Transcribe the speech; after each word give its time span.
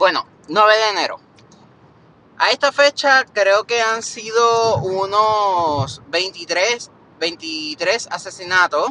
Bueno, 0.00 0.24
9 0.48 0.78
de 0.78 0.88
enero. 0.88 1.20
A 2.38 2.48
esta 2.52 2.72
fecha 2.72 3.26
creo 3.34 3.64
que 3.64 3.82
han 3.82 4.02
sido 4.02 4.76
unos 4.76 6.00
23, 6.08 6.90
23 7.18 8.08
asesinatos 8.10 8.88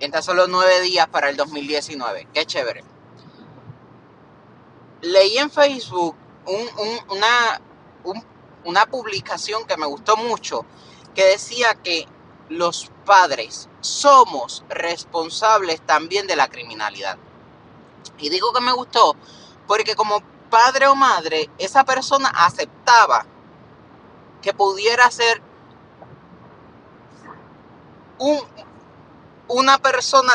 en 0.00 0.10
tan 0.12 0.22
solo 0.22 0.46
9 0.48 0.80
días 0.80 1.08
para 1.08 1.28
el 1.28 1.36
2019. 1.36 2.28
Qué 2.32 2.46
chévere. 2.46 2.82
Leí 5.02 5.36
en 5.36 5.50
Facebook 5.50 6.16
una, 7.10 7.60
una 8.64 8.86
publicación 8.86 9.66
que 9.66 9.76
me 9.76 9.84
gustó 9.84 10.16
mucho 10.16 10.64
que 11.14 11.24
decía 11.26 11.74
que 11.74 12.08
los 12.48 12.90
padres 13.04 13.68
somos 13.82 14.64
responsables 14.70 15.82
también 15.82 16.26
de 16.26 16.36
la 16.36 16.48
criminalidad. 16.48 17.18
Y 18.16 18.30
digo 18.30 18.54
que 18.54 18.62
me 18.62 18.72
gustó 18.72 19.16
porque 19.66 19.94
como 19.94 20.22
padre 20.56 20.86
o 20.86 20.94
madre, 20.94 21.50
esa 21.58 21.84
persona 21.84 22.30
aceptaba 22.30 23.26
que 24.40 24.54
pudiera 24.54 25.10
ser 25.10 25.42
un, 28.18 28.40
una 29.48 29.76
persona 29.76 30.32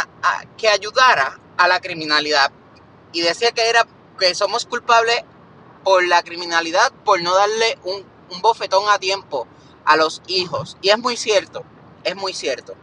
que 0.58 0.70
ayudara 0.70 1.40
a 1.58 1.68
la 1.68 1.80
criminalidad. 1.80 2.52
Y 3.12 3.22
decía 3.22 3.52
que 3.52 3.68
era 3.68 3.88
que 4.20 4.36
somos 4.36 4.68
culpables 4.68 5.24
por 5.84 6.06
la 6.06 6.22
criminalidad, 6.22 6.92
por 7.04 7.20
no 7.24 7.34
darle 7.34 7.80
un, 7.84 8.06
un 8.30 8.42
bofetón 8.44 8.90
a 8.90 9.00
tiempo 9.00 9.48
a 9.86 9.98
los 9.98 10.22
hijos. 10.28 10.78
Y 10.84 10.90
es 10.90 11.00
muy 11.00 11.18
cierto, 11.18 11.64
es 12.04 12.16
muy 12.16 12.36
cierto. 12.36 12.76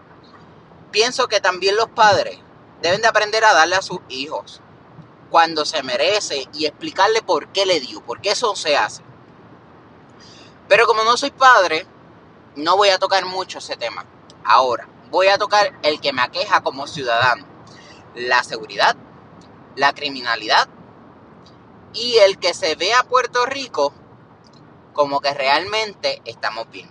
Pienso 0.90 1.28
que 1.28 1.40
también 1.40 1.76
los 1.76 1.88
padres 1.88 2.40
deben 2.82 3.00
de 3.00 3.06
aprender 3.06 3.44
a 3.44 3.54
darle 3.54 3.76
a 3.76 3.82
sus 3.82 4.00
hijos 4.08 4.60
cuando 5.30 5.64
se 5.64 5.82
merece 5.82 6.48
y 6.54 6.66
explicarle 6.66 7.22
por 7.22 7.48
qué 7.48 7.66
le 7.66 7.80
dio, 7.80 8.00
por 8.02 8.20
qué 8.20 8.30
eso 8.30 8.54
se 8.56 8.76
hace. 8.76 9.02
Pero 10.68 10.86
como 10.86 11.04
no 11.04 11.16
soy 11.16 11.30
padre, 11.30 11.86
no 12.56 12.76
voy 12.76 12.90
a 12.90 12.98
tocar 12.98 13.24
mucho 13.24 13.58
ese 13.58 13.76
tema. 13.76 14.04
Ahora, 14.44 14.88
voy 15.10 15.28
a 15.28 15.38
tocar 15.38 15.78
el 15.82 16.00
que 16.00 16.12
me 16.12 16.22
aqueja 16.22 16.62
como 16.62 16.86
ciudadano. 16.86 17.46
La 18.14 18.42
seguridad, 18.42 18.96
la 19.76 19.92
criminalidad 19.94 20.68
y 21.92 22.16
el 22.18 22.38
que 22.38 22.54
se 22.54 22.74
ve 22.74 22.92
a 22.94 23.04
Puerto 23.04 23.46
Rico 23.46 23.92
como 24.92 25.20
que 25.20 25.32
realmente 25.32 26.20
estamos 26.24 26.68
bien. 26.70 26.90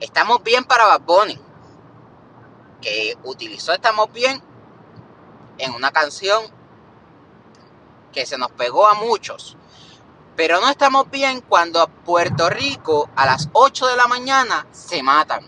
Estamos 0.00 0.42
bien 0.42 0.64
para 0.64 0.86
Bad 0.86 1.02
Bunny, 1.02 1.38
que 2.80 3.16
utilizó 3.22 3.72
Estamos 3.72 4.12
bien 4.12 4.42
en 5.58 5.74
una 5.74 5.92
canción 5.92 6.42
que 8.12 8.26
se 8.26 8.38
nos 8.38 8.50
pegó 8.52 8.86
a 8.86 8.94
muchos. 8.94 9.56
Pero 10.36 10.60
no 10.60 10.68
estamos 10.68 11.10
bien 11.10 11.40
cuando 11.40 11.80
a 11.80 11.88
Puerto 11.88 12.48
Rico 12.48 13.10
a 13.16 13.26
las 13.26 13.48
8 13.52 13.86
de 13.88 13.96
la 13.96 14.06
mañana 14.06 14.66
se 14.70 15.02
matan. 15.02 15.44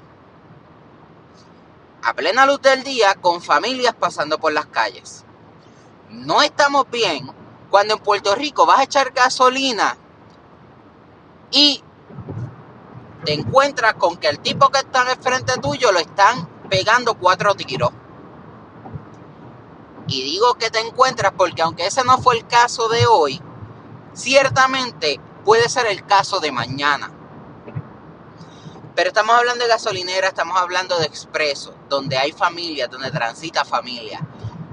A 2.03 2.13
plena 2.15 2.45
luz 2.45 2.61
del 2.61 2.83
día 2.83 3.15
con 3.15 3.41
familias 3.41 3.95
pasando 3.95 4.39
por 4.39 4.53
las 4.53 4.67
calles. 4.67 5.25
No 6.11 6.43
estamos 6.43 6.91
bien 6.91 7.31
cuando 7.71 7.95
en 7.95 8.01
Puerto 8.01 8.35
Rico 8.35 8.67
vas 8.67 8.81
a 8.81 8.85
echar 8.85 9.13
gasolina 9.13 9.97
y 11.51 11.83
te 13.25 13.33
encuentras 13.33 13.95
con 13.95 14.17
que 14.17 14.29
el 14.29 14.39
tipo 14.41 14.69
que 14.69 14.81
está 14.81 15.03
en 15.03 15.09
el 15.09 15.17
frente 15.17 15.55
tuyo 15.61 15.93
lo 15.93 15.99
están 15.99 16.47
pegando 16.69 17.15
cuatro 17.15 17.55
tiros. 17.55 17.91
Y 20.07 20.23
digo 20.23 20.55
que 20.55 20.71
te 20.71 20.81
encuentras 20.81 21.33
porque 21.37 21.63
aunque 21.63 21.87
ese 21.87 22.05
no 22.05 22.19
fue 22.19 22.37
el 22.37 22.47
caso 22.47 22.89
de 22.89 23.07
hoy, 23.07 23.41
ciertamente 24.13 25.21
puede 25.45 25.69
ser 25.69 25.87
el 25.87 26.05
caso 26.05 26.41
de 26.41 26.53
mañana. 26.53 27.11
Pero 28.95 29.09
estamos 29.09 29.35
hablando 29.35 29.65
de 29.65 29.71
gasolinera, 29.71 30.29
estamos 30.29 30.57
hablando 30.59 30.99
de 30.99 31.07
expreso, 31.07 31.75
donde 31.89 32.17
hay 32.17 32.33
familia, 32.33 32.87
donde 32.87 33.11
transita 33.11 33.65
familia. 33.65 34.21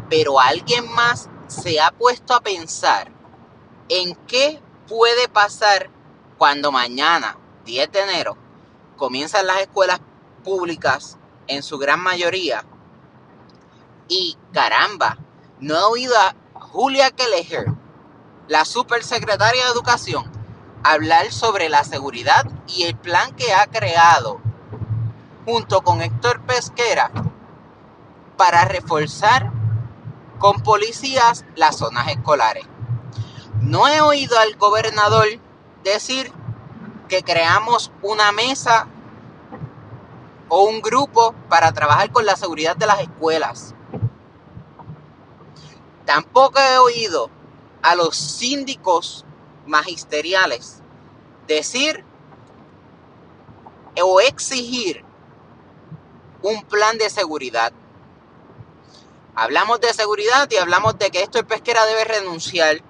Pero 0.09 0.39
alguien 0.39 0.91
más 0.93 1.29
se 1.47 1.79
ha 1.79 1.91
puesto 1.91 2.35
a 2.35 2.41
pensar 2.41 3.11
en 3.89 4.15
qué 4.27 4.61
puede 4.87 5.27
pasar 5.27 5.89
cuando 6.37 6.71
mañana, 6.71 7.37
10 7.65 7.91
de 7.91 7.99
enero, 8.01 8.37
comienzan 8.95 9.47
las 9.47 9.61
escuelas 9.61 10.01
públicas 10.43 11.17
en 11.47 11.63
su 11.63 11.77
gran 11.77 11.99
mayoría 11.99 12.63
y 14.07 14.37
caramba, 14.51 15.17
no 15.61 15.77
he 15.77 15.83
oído 15.83 16.15
a 16.17 16.35
Julia 16.59 17.11
Kelleher, 17.11 17.67
la 18.47 18.65
supersecretaria 18.65 19.63
de 19.63 19.71
Educación, 19.71 20.25
hablar 20.83 21.31
sobre 21.31 21.69
la 21.69 21.83
seguridad 21.83 22.47
y 22.67 22.83
el 22.83 22.95
plan 22.95 23.35
que 23.35 23.53
ha 23.53 23.67
creado 23.67 24.41
junto 25.45 25.81
con 25.83 26.01
Héctor 26.01 26.41
Pesquera 26.41 27.11
para 28.37 28.65
reforzar 28.65 29.51
con 30.39 30.61
policías 30.63 31.45
las 31.55 31.77
zonas 31.77 32.07
escolares. 32.07 32.65
No 33.59 33.87
he 33.87 34.01
oído 34.01 34.39
al 34.39 34.55
gobernador 34.55 35.27
decir 35.83 36.33
que 37.07 37.21
creamos 37.21 37.91
una 38.01 38.31
mesa 38.31 38.87
o 40.49 40.63
un 40.63 40.81
grupo 40.81 41.35
para 41.49 41.71
trabajar 41.71 42.11
con 42.11 42.25
la 42.25 42.35
seguridad 42.35 42.75
de 42.75 42.87
las 42.87 43.01
escuelas. 43.01 43.75
Tampoco 46.13 46.59
he 46.59 46.77
oído 46.77 47.29
a 47.81 47.95
los 47.95 48.17
síndicos 48.17 49.23
magisteriales 49.65 50.81
decir 51.47 52.03
o 54.03 54.19
exigir 54.19 55.05
un 56.41 56.63
plan 56.63 56.97
de 56.97 57.09
seguridad. 57.09 57.71
Hablamos 59.35 59.79
de 59.79 59.93
seguridad 59.93 60.49
y 60.51 60.57
hablamos 60.57 60.99
de 60.99 61.11
que 61.11 61.23
Héctor 61.23 61.47
Pesquera 61.47 61.85
debe 61.85 62.03
renunciar. 62.03 62.81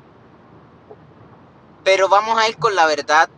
Pero 1.83 2.09
vamos 2.09 2.39
a 2.39 2.49
ir 2.49 2.57
con 2.57 2.73
la 2.73 2.87
verdad. 2.87 3.29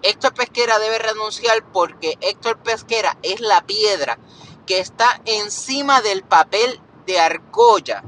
Héctor 0.00 0.32
Pesquera 0.32 0.78
debe 0.78 0.98
renunciar 0.98 1.62
porque 1.74 2.16
Héctor 2.22 2.56
Pesquera 2.56 3.18
es 3.20 3.40
la 3.40 3.66
piedra 3.66 4.18
que 4.64 4.78
está 4.78 5.20
encima 5.26 6.00
del 6.00 6.22
papel 6.22 6.80
de 7.04 7.20
argolla 7.20 8.02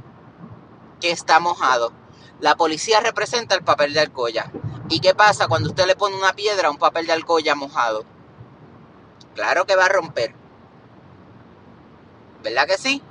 que 1.01 1.11
está 1.11 1.41
mojado. 1.41 1.93
La 2.41 2.57
policía 2.57 3.01
representa 3.01 3.55
el 3.55 3.65
papel 3.65 3.95
de 3.95 4.01
argolla. 4.01 4.51
¿Y 4.89 5.01
qué 5.01 5.15
pasa 5.15 5.49
cuando 5.49 5.71
usted 5.71 5.87
le 5.87 5.97
pone 5.97 6.17
una 6.17 6.35
piedra 6.35 6.69
a 6.69 6.71
un 6.71 6.79
papel 6.79 7.07
de 7.07 7.13
argolla 7.13 7.55
mojado? 7.55 8.05
Claro 9.35 9.67
que 9.67 9.77
va 9.77 9.87
a 9.87 9.89
romper. 9.89 10.35
¿Verdad 12.43 12.67
que 12.67 12.79
sí? 12.79 13.03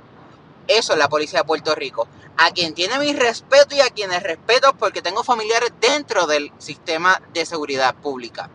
Eso 0.68 0.94
es 0.94 0.98
la 0.98 1.08
policía 1.08 1.40
de 1.40 1.44
Puerto 1.44 1.74
Rico. 1.74 2.08
A 2.38 2.50
quien 2.50 2.74
tiene 2.74 2.98
mi 2.98 3.12
respeto 3.12 3.74
y 3.74 3.80
a 3.80 3.90
quienes 3.90 4.22
respeto 4.22 4.74
porque 4.76 5.02
tengo 5.02 5.22
familiares 5.24 5.72
dentro 5.80 6.26
del 6.26 6.52
sistema 6.58 7.20
de 7.32 7.46
seguridad 7.46 7.94
pública. 7.94 8.50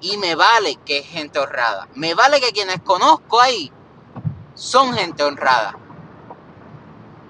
Y 0.00 0.16
me 0.18 0.34
vale 0.34 0.76
que 0.84 0.98
es 0.98 1.06
gente 1.06 1.38
honrada. 1.38 1.88
Me 1.94 2.14
vale 2.14 2.40
que 2.40 2.52
quienes 2.52 2.80
conozco 2.82 3.40
ahí 3.40 3.72
son 4.54 4.94
gente 4.94 5.22
honrada. 5.22 5.76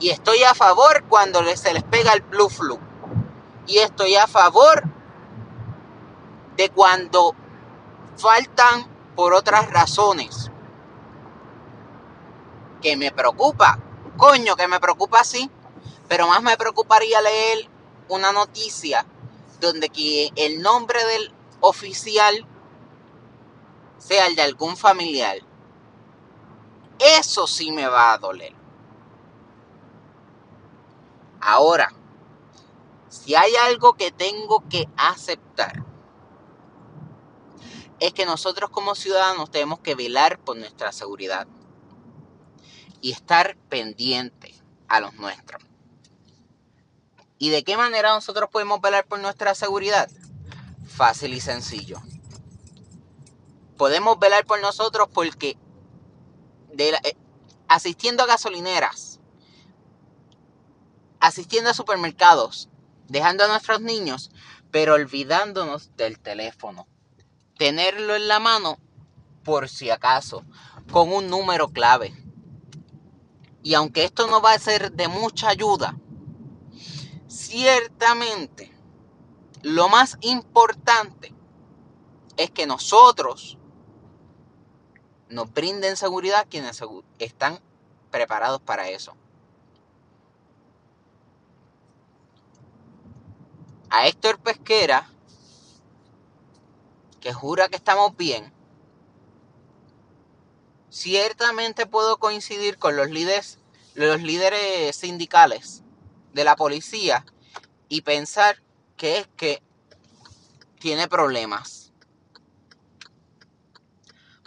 Y 0.04 0.10
estoy 0.10 0.42
a 0.42 0.52
favor 0.52 1.04
cuando 1.08 1.42
se 1.56 1.72
les 1.72 1.82
pega 1.82 2.12
el 2.12 2.20
blue 2.20 2.50
flu. 2.50 2.78
Y 3.66 3.78
estoy 3.78 4.16
a 4.16 4.26
favor 4.26 4.82
de 6.58 6.68
cuando 6.68 7.34
faltan 8.18 8.86
por 9.16 9.32
otras 9.32 9.70
razones. 9.70 10.50
Que 12.82 12.98
me 12.98 13.12
preocupa. 13.12 13.78
Coño, 14.18 14.56
que 14.56 14.68
me 14.68 14.78
preocupa 14.78 15.20
así. 15.20 15.50
Pero 16.06 16.28
más 16.28 16.42
me 16.42 16.58
preocuparía 16.58 17.22
leer 17.22 17.70
una 18.10 18.30
noticia 18.30 19.06
donde 19.58 19.88
que 19.88 20.30
el 20.36 20.60
nombre 20.60 21.02
del 21.02 21.32
oficial 21.60 22.46
sea 23.96 24.26
el 24.26 24.36
de 24.36 24.42
algún 24.42 24.76
familiar. 24.76 25.38
Eso 26.98 27.46
sí 27.46 27.72
me 27.72 27.86
va 27.88 28.12
a 28.12 28.18
doler. 28.18 28.63
Ahora, 31.46 31.92
si 33.10 33.34
hay 33.34 33.54
algo 33.66 33.92
que 33.94 34.10
tengo 34.10 34.66
que 34.70 34.88
aceptar, 34.96 35.84
es 38.00 38.14
que 38.14 38.24
nosotros 38.24 38.70
como 38.70 38.94
ciudadanos 38.94 39.50
tenemos 39.50 39.80
que 39.80 39.94
velar 39.94 40.38
por 40.38 40.56
nuestra 40.56 40.90
seguridad 40.90 41.46
y 43.02 43.12
estar 43.12 43.58
pendientes 43.68 44.62
a 44.88 45.00
los 45.00 45.12
nuestros. 45.16 45.62
¿Y 47.36 47.50
de 47.50 47.62
qué 47.62 47.76
manera 47.76 48.14
nosotros 48.14 48.48
podemos 48.50 48.80
velar 48.80 49.04
por 49.04 49.20
nuestra 49.20 49.54
seguridad? 49.54 50.08
Fácil 50.86 51.34
y 51.34 51.42
sencillo. 51.42 52.00
Podemos 53.76 54.18
velar 54.18 54.46
por 54.46 54.62
nosotros 54.62 55.08
porque 55.12 55.58
eh, 56.78 57.16
asistiendo 57.68 58.22
a 58.22 58.26
gasolineras, 58.26 59.13
asistiendo 61.26 61.70
a 61.70 61.74
supermercados 61.74 62.68
dejando 63.08 63.44
a 63.44 63.48
nuestros 63.48 63.80
niños, 63.80 64.30
pero 64.70 64.94
olvidándonos 64.94 65.96
del 65.96 66.18
teléfono. 66.18 66.86
Tenerlo 67.56 68.14
en 68.14 68.28
la 68.28 68.40
mano 68.40 68.78
por 69.42 69.68
si 69.68 69.90
acaso, 69.90 70.44
con 70.90 71.12
un 71.12 71.28
número 71.28 71.68
clave. 71.68 72.14
Y 73.62 73.74
aunque 73.74 74.04
esto 74.04 74.26
no 74.26 74.42
va 74.42 74.52
a 74.52 74.58
ser 74.58 74.92
de 74.92 75.08
mucha 75.08 75.48
ayuda, 75.48 75.96
ciertamente 77.26 78.74
lo 79.62 79.88
más 79.88 80.18
importante 80.20 81.34
es 82.36 82.50
que 82.50 82.66
nosotros 82.66 83.56
nos 85.30 85.52
brinden 85.52 85.96
seguridad 85.96 86.46
quienes 86.50 86.82
están 87.18 87.60
preparados 88.10 88.60
para 88.60 88.88
eso. 88.90 89.16
A 93.96 94.08
Héctor 94.08 94.40
Pesquera, 94.40 95.08
que 97.20 97.32
jura 97.32 97.68
que 97.68 97.76
estamos 97.76 98.16
bien, 98.16 98.52
ciertamente 100.90 101.86
puedo 101.86 102.18
coincidir 102.18 102.76
con 102.76 102.96
los 102.96 103.08
líderes, 103.08 103.60
los 103.94 104.20
líderes 104.20 104.96
sindicales 104.96 105.84
de 106.32 106.42
la 106.42 106.56
policía 106.56 107.24
y 107.88 108.00
pensar 108.00 108.60
que 108.96 109.18
es 109.18 109.28
que 109.36 109.62
tiene 110.80 111.06
problemas. 111.06 111.92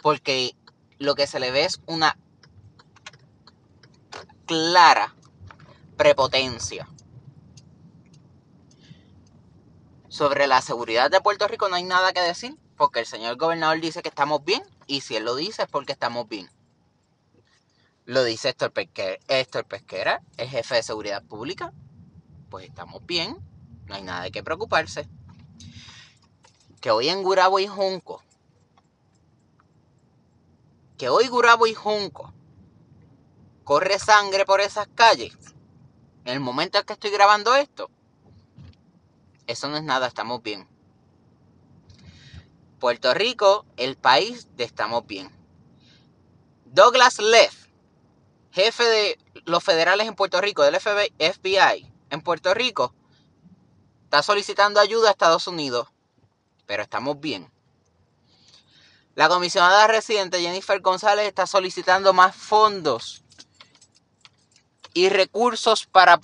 Porque 0.02 0.54
lo 0.98 1.14
que 1.14 1.26
se 1.26 1.40
le 1.40 1.52
ve 1.52 1.64
es 1.64 1.80
una 1.86 2.18
clara 4.44 5.16
prepotencia. 5.96 6.86
Sobre 10.18 10.48
la 10.48 10.60
seguridad 10.62 11.12
de 11.12 11.20
Puerto 11.20 11.46
Rico 11.46 11.68
no 11.68 11.76
hay 11.76 11.84
nada 11.84 12.12
que 12.12 12.20
decir, 12.20 12.58
porque 12.76 12.98
el 12.98 13.06
señor 13.06 13.36
gobernador 13.36 13.80
dice 13.80 14.02
que 14.02 14.08
estamos 14.08 14.44
bien, 14.44 14.64
y 14.88 15.02
si 15.02 15.14
él 15.14 15.24
lo 15.24 15.36
dice 15.36 15.62
es 15.62 15.68
porque 15.68 15.92
estamos 15.92 16.28
bien. 16.28 16.50
Lo 18.04 18.24
dice 18.24 18.48
Héctor 18.48 18.72
Pesquera, 18.72 20.22
el 20.36 20.48
jefe 20.48 20.74
de 20.74 20.82
seguridad 20.82 21.22
pública. 21.22 21.72
Pues 22.50 22.66
estamos 22.66 23.06
bien, 23.06 23.38
no 23.86 23.94
hay 23.94 24.02
nada 24.02 24.22
de 24.22 24.32
qué 24.32 24.42
preocuparse. 24.42 25.08
Que 26.80 26.90
hoy 26.90 27.10
en 27.10 27.22
Gurabo 27.22 27.60
y 27.60 27.68
Junco, 27.68 28.20
que 30.96 31.08
hoy 31.08 31.28
Gurabo 31.28 31.68
y 31.68 31.74
Junco 31.74 32.34
corre 33.62 34.00
sangre 34.00 34.44
por 34.44 34.60
esas 34.60 34.88
calles, 34.96 35.36
en 36.24 36.32
el 36.32 36.40
momento 36.40 36.76
en 36.76 36.84
que 36.84 36.94
estoy 36.94 37.12
grabando 37.12 37.54
esto, 37.54 37.88
eso 39.48 39.66
no 39.68 39.76
es 39.76 39.82
nada, 39.82 40.06
estamos 40.06 40.42
bien. 40.42 40.68
Puerto 42.78 43.12
Rico, 43.14 43.66
el 43.76 43.96
país 43.96 44.46
de 44.56 44.62
estamos 44.62 45.04
bien. 45.06 45.32
Douglas 46.66 47.18
Leff, 47.18 47.66
jefe 48.52 48.84
de 48.84 49.18
los 49.46 49.64
federales 49.64 50.06
en 50.06 50.14
Puerto 50.14 50.40
Rico, 50.40 50.62
del 50.62 50.78
FBI 50.78 51.92
en 52.10 52.20
Puerto 52.20 52.54
Rico, 52.54 52.94
está 54.04 54.22
solicitando 54.22 54.80
ayuda 54.80 55.08
a 55.08 55.12
Estados 55.12 55.46
Unidos, 55.48 55.88
pero 56.66 56.82
estamos 56.82 57.18
bien. 57.18 57.50
La 59.14 59.28
comisionada 59.28 59.88
residente 59.88 60.40
Jennifer 60.40 60.80
González 60.80 61.26
está 61.26 61.46
solicitando 61.46 62.12
más 62.12 62.36
fondos 62.36 63.24
y 64.92 65.08
recursos 65.08 65.86
para, 65.86 66.18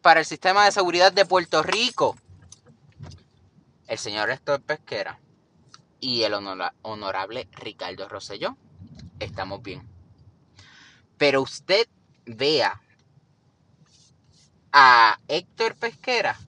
para 0.00 0.20
el 0.20 0.26
sistema 0.26 0.64
de 0.64 0.72
seguridad 0.72 1.12
de 1.12 1.26
Puerto 1.26 1.62
Rico. 1.62 2.16
El 3.90 3.98
señor 3.98 4.30
Héctor 4.30 4.62
Pesquera 4.62 5.18
y 5.98 6.22
el 6.22 6.34
honorable 6.34 7.48
Ricardo 7.50 8.08
Rosselló. 8.08 8.56
Estamos 9.18 9.64
bien. 9.64 9.82
Pero 11.18 11.42
usted 11.42 11.88
vea 12.24 12.80
a 14.70 15.18
Héctor 15.26 15.74
Pesquera 15.74 16.38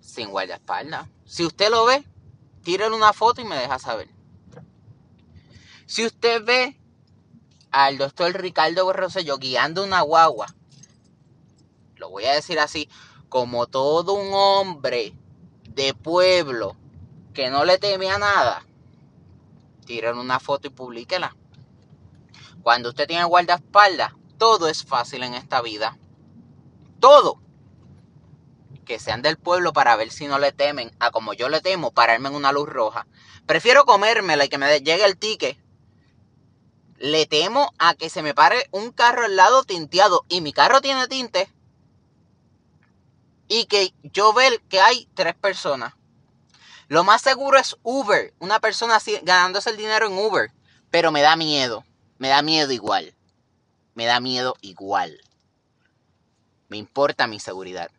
sin 0.00 0.30
guardaespaldas. 0.30 1.10
Si 1.26 1.44
usted 1.44 1.68
lo 1.68 1.84
ve, 1.84 2.02
tírele 2.62 2.96
una 2.96 3.12
foto 3.12 3.42
y 3.42 3.44
me 3.44 3.56
deja 3.56 3.78
saber. 3.78 4.08
Si 5.84 6.06
usted 6.06 6.42
ve 6.42 6.80
al 7.70 7.98
doctor 7.98 8.32
Ricardo 8.32 8.90
Rosselló 8.94 9.36
guiando 9.36 9.84
una 9.84 10.00
guagua, 10.00 10.46
lo 11.96 12.08
voy 12.08 12.24
a 12.24 12.32
decir 12.32 12.58
así, 12.58 12.88
como 13.28 13.66
todo 13.66 14.14
un 14.14 14.30
hombre 14.32 15.14
de 15.78 15.94
pueblo 15.94 16.76
que 17.32 17.50
no 17.50 17.64
le 17.64 17.78
teme 17.78 18.10
a 18.10 18.18
nada, 18.18 18.66
tírele 19.86 20.18
una 20.18 20.40
foto 20.40 20.66
y 20.66 20.70
publíquela. 20.70 21.36
Cuando 22.64 22.88
usted 22.88 23.06
tiene 23.06 23.22
guardaespaldas, 23.22 24.12
todo 24.38 24.68
es 24.68 24.84
fácil 24.84 25.22
en 25.22 25.34
esta 25.34 25.62
vida. 25.62 25.96
Todo. 26.98 27.40
Que 28.84 28.98
sean 28.98 29.22
del 29.22 29.38
pueblo 29.38 29.72
para 29.72 29.94
ver 29.94 30.10
si 30.10 30.26
no 30.26 30.40
le 30.40 30.50
temen 30.50 30.90
a 30.98 31.12
como 31.12 31.32
yo 31.32 31.48
le 31.48 31.60
temo 31.60 31.92
pararme 31.92 32.28
en 32.28 32.34
una 32.34 32.50
luz 32.50 32.68
roja. 32.68 33.06
Prefiero 33.46 33.84
comérmela 33.84 34.46
y 34.46 34.48
que 34.48 34.58
me 34.58 34.80
llegue 34.80 35.04
el 35.04 35.16
ticket. 35.16 35.62
Le 36.96 37.26
temo 37.26 37.70
a 37.78 37.94
que 37.94 38.10
se 38.10 38.22
me 38.22 38.34
pare 38.34 38.66
un 38.72 38.90
carro 38.90 39.26
al 39.26 39.36
lado 39.36 39.62
tinteado 39.62 40.24
y 40.28 40.40
mi 40.40 40.52
carro 40.52 40.80
tiene 40.80 41.06
tinte. 41.06 41.48
Y 43.48 43.64
que 43.64 43.94
yo 44.02 44.32
vea 44.32 44.50
que 44.68 44.80
hay 44.80 45.08
tres 45.14 45.34
personas. 45.34 45.94
Lo 46.88 47.04
más 47.04 47.22
seguro 47.22 47.58
es 47.58 47.76
Uber. 47.82 48.32
Una 48.38 48.60
persona 48.60 48.96
así, 48.96 49.18
ganándose 49.22 49.70
el 49.70 49.76
dinero 49.76 50.06
en 50.06 50.18
Uber. 50.18 50.52
Pero 50.90 51.10
me 51.10 51.22
da 51.22 51.36
miedo. 51.36 51.84
Me 52.18 52.28
da 52.28 52.42
miedo 52.42 52.72
igual. 52.72 53.14
Me 53.94 54.06
da 54.06 54.20
miedo 54.20 54.54
igual. 54.60 55.20
Me 56.68 56.76
importa 56.76 57.26
mi 57.26 57.40
seguridad. 57.40 57.90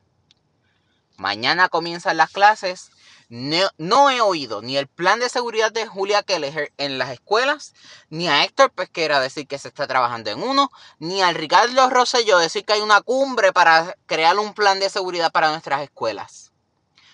Mañana 1.17 1.69
comienzan 1.69 2.17
las 2.17 2.31
clases. 2.31 2.91
No, 3.29 4.09
he 4.09 4.21
oído 4.21 4.61
ni 4.61 4.75
el 4.75 4.87
plan 4.87 5.19
de 5.19 5.29
seguridad 5.29 5.71
de 5.71 5.85
Julia 5.85 6.23
Kelleher 6.23 6.73
en 6.77 6.97
las 6.97 7.11
escuelas, 7.11 7.73
ni 8.09 8.27
a 8.27 8.43
Héctor 8.43 8.71
Pesquera 8.71 9.19
decir 9.19 9.47
que 9.47 9.59
se 9.59 9.67
está 9.67 9.85
trabajando 9.85 10.31
en 10.31 10.41
uno, 10.41 10.71
ni 10.97 11.21
al 11.21 11.35
Ricardo 11.35 11.89
Rosselló 11.89 12.39
decir 12.39 12.65
que 12.65 12.73
hay 12.73 12.81
una 12.81 13.01
cumbre 13.01 13.53
para 13.53 13.95
crear 14.07 14.37
un 14.39 14.53
plan 14.53 14.79
de 14.79 14.89
seguridad 14.89 15.31
para 15.31 15.51
nuestras 15.51 15.83
escuelas. 15.83 16.51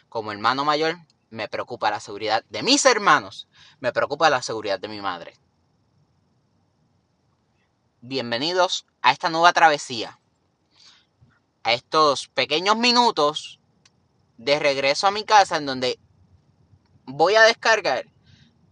Como 0.07 0.31
hermano 0.31 0.63
mayor, 0.63 0.97
me 1.29 1.49
preocupa 1.49 1.91
la 1.91 1.99
seguridad 1.99 2.45
de 2.49 2.63
mis 2.63 2.85
hermanos, 2.85 3.49
me 3.81 3.91
preocupa 3.91 4.29
la 4.29 4.41
seguridad 4.41 4.79
de 4.79 4.87
mi 4.87 5.01
madre 5.01 5.37
bienvenidos 8.07 8.85
a 9.01 9.11
esta 9.11 9.29
nueva 9.31 9.51
travesía, 9.51 10.19
a 11.63 11.73
estos 11.73 12.27
pequeños 12.27 12.77
minutos 12.77 13.59
de 14.37 14.59
regreso 14.59 15.07
a 15.07 15.11
mi 15.11 15.23
casa 15.23 15.57
en 15.57 15.65
donde 15.65 15.97
voy 17.05 17.35
a 17.35 17.43
descargar 17.43 18.05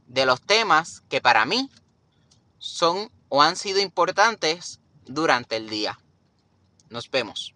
de 0.08 0.25
los 0.25 0.42
temas 0.42 1.02
que 1.10 1.22
para 1.22 1.46
mí 1.46 1.70
son 2.58 3.12
o 3.30 3.42
han 3.42 3.56
sido 3.56 3.80
importantes 3.80 4.80
durante 5.06 5.56
el 5.56 5.70
día. 5.70 6.00
Nos 6.90 7.10
vemos. 7.10 7.56